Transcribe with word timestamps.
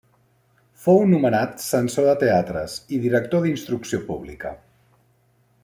Fou 0.85 1.03
nomenat 1.11 1.59
censor 1.65 2.07
de 2.07 2.15
teatres 2.23 2.79
i 2.97 3.01
director 3.05 3.45
d'instrucció 3.47 4.01
pública. 4.09 4.57